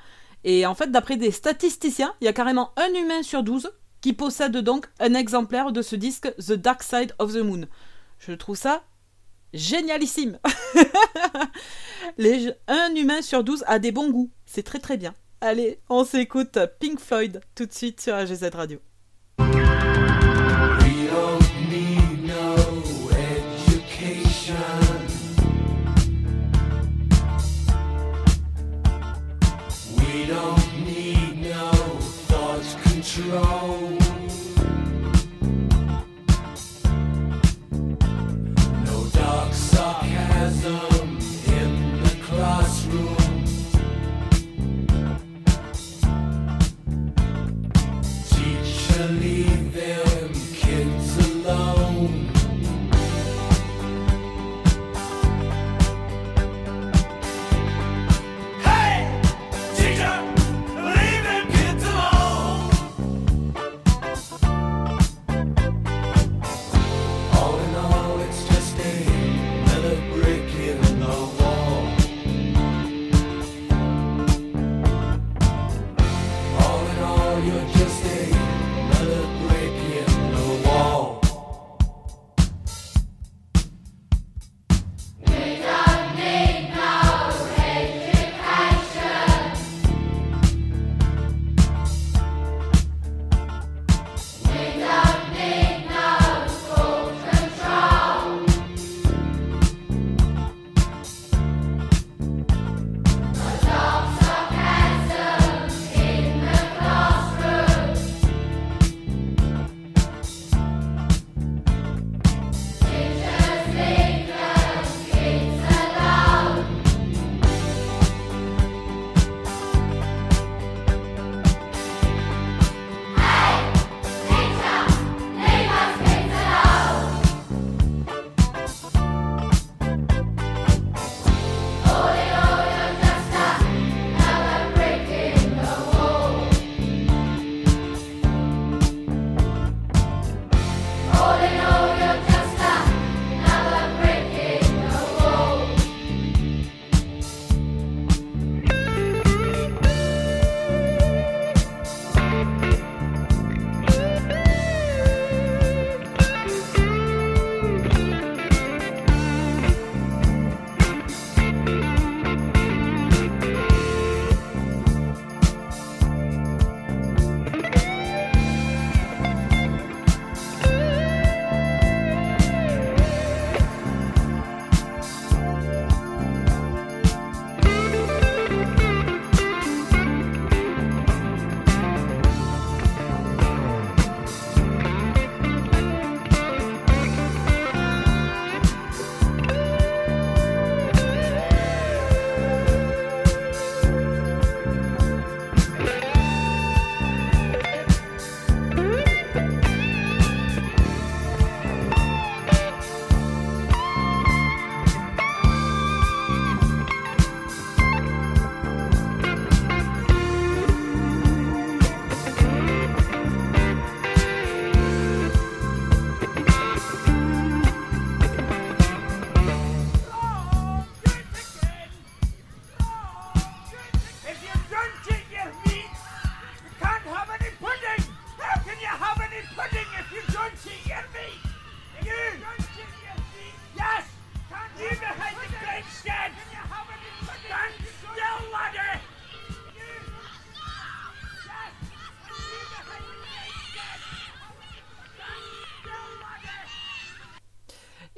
Et 0.45 0.65
en 0.65 0.73
fait, 0.73 0.89
d'après 0.89 1.17
des 1.17 1.29
statisticiens, 1.29 2.15
il 2.21 2.25
y 2.25 2.27
a 2.27 2.33
carrément 2.33 2.71
un 2.75 2.91
humain 2.99 3.21
sur 3.21 3.43
12 3.43 3.69
qui 4.01 4.13
possède 4.13 4.57
donc 4.57 4.87
un 4.99 5.13
exemplaire 5.13 5.71
de 5.71 5.83
ce 5.83 5.95
disque 5.95 6.33
The 6.37 6.53
Dark 6.53 6.81
Side 6.81 7.13
of 7.19 7.33
the 7.33 7.43
Moon. 7.43 7.67
Je 8.17 8.31
trouve 8.31 8.57
ça 8.57 8.81
génialissime. 9.53 10.39
Un 12.67 12.95
humain 12.95 13.21
sur 13.21 13.43
12 13.43 13.63
a 13.67 13.79
des 13.79 13.91
bons 13.91 14.09
goûts. 14.09 14.31
C'est 14.45 14.63
très 14.63 14.79
très 14.79 14.97
bien. 14.97 15.13
Allez, 15.41 15.79
on 15.89 16.05
s'écoute 16.05 16.57
Pink 16.79 16.99
Floyd 16.99 17.41
tout 17.55 17.65
de 17.65 17.73
suite 17.73 18.01
sur 18.01 18.15
AGZ 18.15 18.49
Radio. 18.53 18.79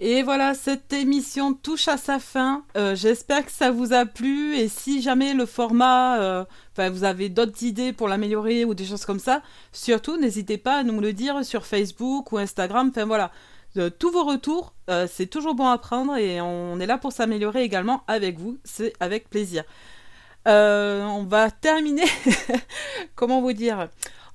Et 0.09 0.23
voilà, 0.23 0.53
cette 0.53 0.93
émission 0.93 1.53
touche 1.53 1.89
à 1.89 1.97
sa 1.97 2.17
fin. 2.17 2.63
Euh, 2.77 2.95
J'espère 2.95 3.45
que 3.45 3.51
ça 3.51 3.71
vous 3.71 3.91
a 3.91 4.05
plu. 4.05 4.55
Et 4.55 4.69
si 4.69 5.01
jamais 5.01 5.33
le 5.33 5.45
format, 5.45 6.17
euh, 6.21 6.45
vous 6.77 7.03
avez 7.03 7.27
d'autres 7.27 7.61
idées 7.63 7.91
pour 7.91 8.07
l'améliorer 8.07 8.63
ou 8.63 8.73
des 8.73 8.85
choses 8.85 9.03
comme 9.03 9.19
ça, 9.19 9.41
surtout 9.73 10.15
n'hésitez 10.15 10.57
pas 10.57 10.77
à 10.77 10.83
nous 10.83 11.01
le 11.01 11.11
dire 11.11 11.43
sur 11.43 11.65
Facebook 11.65 12.31
ou 12.31 12.37
Instagram. 12.37 12.87
Enfin 12.89 13.03
voilà, 13.03 13.31
Euh, 13.75 13.89
tous 13.89 14.09
vos 14.09 14.23
retours, 14.23 14.73
c'est 15.09 15.27
toujours 15.27 15.53
bon 15.53 15.67
à 15.67 15.77
prendre 15.77 16.15
et 16.15 16.39
on 16.39 16.79
est 16.79 16.85
là 16.87 16.97
pour 16.97 17.11
s'améliorer 17.11 17.63
également 17.63 18.03
avec 18.07 18.39
vous. 18.39 18.57
C'est 18.63 18.93
avec 19.01 19.29
plaisir. 19.29 19.63
On 20.45 21.25
va 21.29 21.51
terminer. 21.51 22.07
Comment 23.15 23.41
vous 23.41 23.51
dire? 23.53 23.89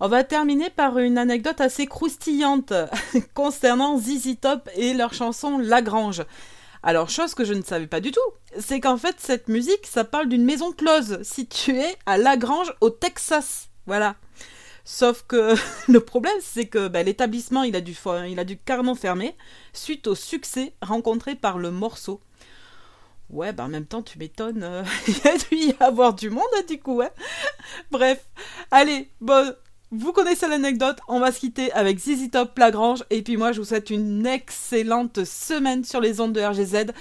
On 0.04 0.08
va 0.08 0.24
terminer 0.24 0.68
par 0.68 0.98
une 0.98 1.16
anecdote 1.16 1.60
assez 1.60 1.86
croustillante 1.86 2.72
concernant 3.34 4.00
ZZ 4.00 4.34
Top 4.40 4.68
et 4.74 4.94
leur 4.94 5.14
chanson 5.14 5.58
Lagrange. 5.58 6.24
Alors, 6.82 7.08
chose 7.08 7.36
que 7.36 7.44
je 7.44 7.54
ne 7.54 7.62
savais 7.62 7.86
pas 7.86 8.00
du 8.00 8.10
tout, 8.10 8.18
c'est 8.58 8.80
qu'en 8.80 8.96
fait, 8.96 9.14
cette 9.20 9.46
musique, 9.46 9.86
ça 9.86 10.02
parle 10.02 10.28
d'une 10.28 10.44
maison 10.44 10.72
close 10.72 11.22
située 11.22 11.86
à 12.04 12.18
Lagrange, 12.18 12.74
au 12.80 12.90
Texas. 12.90 13.68
Voilà. 13.86 14.16
Sauf 14.84 15.22
que 15.28 15.54
le 15.88 16.00
problème, 16.00 16.34
c'est 16.40 16.66
que 16.66 16.88
bah, 16.88 17.04
l'établissement, 17.04 17.62
il, 17.62 17.76
a 17.76 17.80
dû 17.80 17.96
il 18.28 18.40
a 18.40 18.44
dû 18.44 18.58
carrément 18.58 18.96
fermer 18.96 19.36
suite 19.72 20.08
au 20.08 20.16
succès 20.16 20.72
rencontré 20.82 21.36
par 21.36 21.58
le 21.58 21.70
morceau. 21.70 22.20
Ouais, 23.30 23.52
bah 23.52 23.66
en 23.66 23.68
même 23.68 23.86
temps, 23.86 24.02
tu 24.02 24.18
m'étonnes, 24.18 24.64
euh, 24.64 24.82
il 25.06 25.28
a 25.28 25.38
dû 25.38 25.56
y 25.56 25.74
avoir 25.78 26.12
du 26.12 26.28
monde, 26.28 26.42
du 26.68 26.80
coup, 26.80 26.96
ouais. 26.96 27.12
Bref, 27.92 28.26
allez, 28.72 29.08
bon, 29.20 29.54
Vous 29.94 30.12
connaissez 30.12 30.48
l'anecdote, 30.48 31.00
on 31.06 31.20
va 31.20 31.30
se 31.32 31.38
quitter 31.38 31.70
avec 31.72 31.98
ZZ 31.98 32.30
Top 32.30 32.58
Lagrange 32.58 33.04
et 33.10 33.20
puis 33.20 33.36
moi 33.36 33.52
je 33.52 33.60
vous 33.60 33.66
souhaite 33.66 33.90
une 33.90 34.26
excellente 34.26 35.22
semaine 35.24 35.84
sur 35.84 36.00
les 36.00 36.18
ondes 36.18 36.32
de 36.32 36.40
RGZ. 36.40 36.92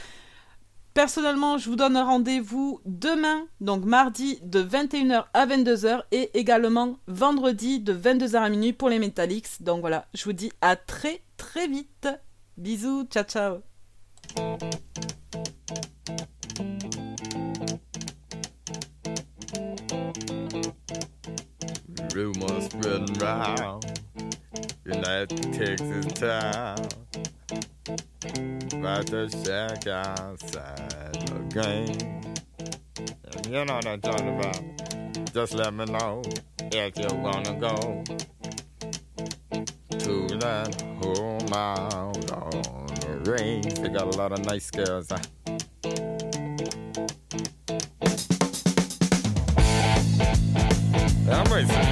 Personnellement, 0.93 1.57
je 1.57 1.69
vous 1.69 1.77
donne 1.77 1.95
rendez-vous 1.95 2.81
demain, 2.85 3.45
donc 3.61 3.85
mardi 3.85 4.39
de 4.43 4.61
21h 4.61 5.23
à 5.33 5.47
22h 5.47 6.01
et 6.11 6.37
également 6.37 6.97
vendredi 7.07 7.79
de 7.79 7.93
22h 7.93 8.35
à 8.35 8.49
minuit 8.49 8.73
pour 8.73 8.89
les 8.89 8.99
Metallics. 8.99 9.61
Donc 9.61 9.79
voilà, 9.79 10.07
je 10.13 10.25
vous 10.25 10.33
dis 10.33 10.51
à 10.59 10.75
très 10.75 11.21
très 11.37 11.69
vite. 11.69 12.09
Bisous, 12.57 13.05
ciao 13.05 13.23
ciao. 13.23 13.61
Rumors 22.21 22.65
spreading 22.65 23.13
round 23.15 23.83
in 24.85 25.01
that 25.01 25.27
Texas 25.53 26.05
town 26.13 26.77
about 28.79 29.07
the 29.07 29.27
shack 29.43 29.87
outside 29.87 31.13
the 31.25 31.39
game. 31.49 32.21
You 33.49 33.65
know 33.65 33.73
what 33.73 33.87
I'm 33.87 34.01
talking 34.01 34.37
about. 34.37 35.33
Just 35.33 35.55
let 35.55 35.73
me 35.73 35.85
know 35.85 36.21
if 36.71 36.95
you 36.95 37.07
wanna 37.17 37.55
go 37.59 38.03
to 39.97 40.27
that 40.37 40.79
home 41.01 41.51
out 41.53 42.31
on 42.33 42.85
the 43.01 43.31
range. 43.31 43.73
They 43.79 43.89
got 43.89 44.13
a 44.13 44.15
lot 44.15 44.31
of 44.31 44.45
nice 44.45 44.69
girls. 44.69 45.07
Huh? 45.09 45.17
I'm 51.31 51.51
racing. 51.51 51.90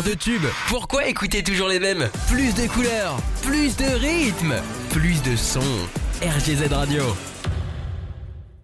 De 0.00 0.14
tubes. 0.14 0.46
Pourquoi 0.68 1.06
écouter 1.06 1.42
toujours 1.42 1.68
les 1.68 1.78
mêmes? 1.78 2.08
Plus 2.28 2.54
de 2.54 2.66
couleurs, 2.66 3.16
plus 3.42 3.76
de 3.76 3.84
rythme, 3.84 4.54
plus 4.90 5.20
de 5.22 5.36
sons. 5.36 5.60
RGZ 6.22 6.72
Radio. 6.72 7.02